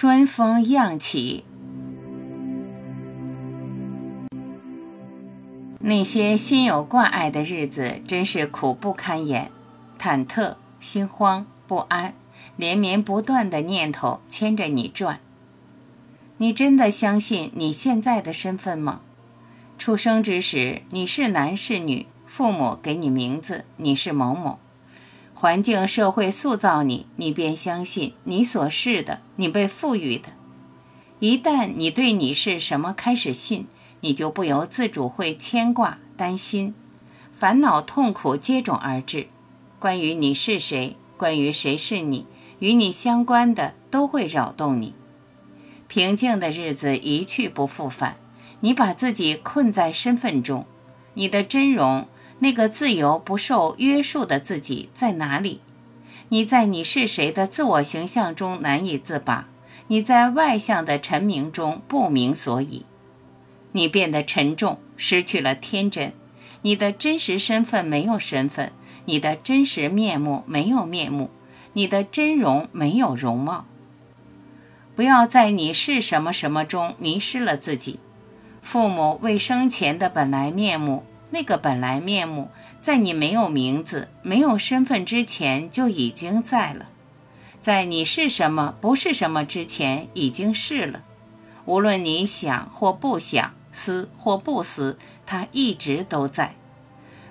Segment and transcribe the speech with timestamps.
[0.00, 1.44] 春风漾起，
[5.80, 9.50] 那些心有挂碍的日子，真是苦不堪言，
[9.98, 12.14] 忐忑、心慌、不安，
[12.56, 15.20] 连绵不断的念头牵着你转。
[16.38, 19.02] 你真的相信你现在的身份吗？
[19.76, 22.06] 出生之时，你是男是女？
[22.24, 24.58] 父母给你名字，你是某某。
[25.40, 30.28] 环境、社会塑造你，你便相信你所是的，你被赋予的。
[31.18, 33.66] 一旦你对你是什么开始信，
[34.02, 36.74] 你就不由自主会牵挂、担心，
[37.38, 39.28] 烦恼、痛苦接踵而至。
[39.78, 42.26] 关于你是谁，关于谁是你，
[42.58, 44.92] 与你相关的都会扰动你。
[45.88, 48.16] 平静的日子一去不复返，
[48.60, 50.66] 你把自己困在身份中，
[51.14, 52.06] 你的真容。
[52.40, 55.60] 那个自由不受约束的自己在哪里？
[56.30, 59.48] 你在你是谁的自我形象中难以自拔，
[59.88, 62.86] 你在外向的陈明中不明所以，
[63.72, 66.12] 你变得沉重，失去了天真，
[66.62, 68.72] 你的真实身份没有身份，
[69.04, 71.30] 你的真实面目没有面目，
[71.72, 73.66] 你的真容没有容貌。
[74.94, 77.98] 不要在你是什么什么中迷失了自己，
[78.62, 81.04] 父母未生前的本来面目。
[81.30, 82.50] 那个本来面目，
[82.80, 86.86] 在你没有名字、没有身份之前就已经在了，
[87.60, 91.02] 在你是什么、不是什么之前已经是了。
[91.66, 96.54] 无论你想或不想，思或不思，它一直都在。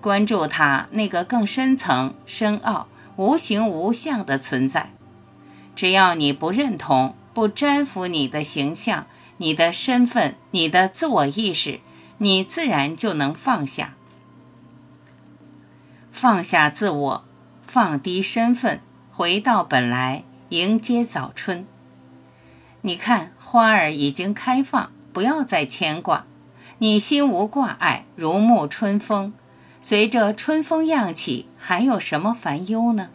[0.00, 4.90] 关注它那个更深层、深奥、无形无相的存在。
[5.74, 9.06] 只要你不认同、不粘附你的形象、
[9.38, 11.80] 你的身份、你的自我意识。
[12.22, 13.94] 你自然就能放下，
[16.12, 17.24] 放下自我，
[17.62, 21.66] 放低身份，回到本来，迎接早春。
[22.82, 26.26] 你看，花儿已经开放，不要再牵挂，
[26.76, 29.32] 你心无挂碍，如沐春风。
[29.80, 33.08] 随着春风漾起，还有什么烦忧呢？